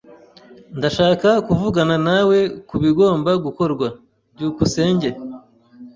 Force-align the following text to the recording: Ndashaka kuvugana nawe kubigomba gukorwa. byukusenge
Ndashaka 0.77 1.29
kuvugana 1.47 1.95
nawe 2.07 2.37
kubigomba 2.69 3.31
gukorwa. 3.45 3.87
byukusenge 4.33 5.09